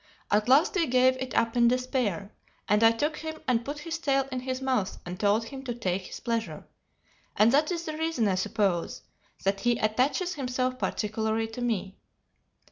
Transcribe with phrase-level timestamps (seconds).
[0.31, 2.31] At last we gave it up in despair,
[2.67, 5.75] and I took him and put his tail in his mouth and told him to
[5.75, 6.65] take his pleasure,
[7.35, 9.03] and that is the reason, I suppose,
[9.43, 11.97] that he attaches himself particularly to me.